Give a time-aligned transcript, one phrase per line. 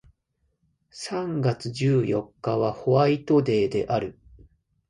[0.89, 4.17] 三月十四日はホワイトデーである